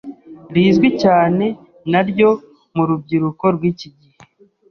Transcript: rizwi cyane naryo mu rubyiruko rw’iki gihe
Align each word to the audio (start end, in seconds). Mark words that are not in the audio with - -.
rizwi 0.53 0.89
cyane 1.01 1.45
naryo 1.91 2.29
mu 2.75 2.83
rubyiruko 2.89 3.45
rw’iki 3.55 3.87
gihe 3.97 4.17